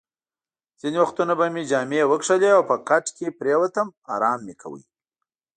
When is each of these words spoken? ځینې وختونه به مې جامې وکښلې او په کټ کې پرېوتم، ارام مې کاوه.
ځینې 0.79 0.97
وختونه 1.03 1.33
به 1.39 1.45
مې 1.53 1.63
جامې 1.71 2.01
وکښلې 2.07 2.49
او 2.57 2.61
په 2.69 2.75
کټ 2.87 3.05
کې 3.17 3.35
پرېوتم، 3.39 3.87
ارام 4.13 4.39
مې 4.45 4.53
کاوه. 4.61 4.81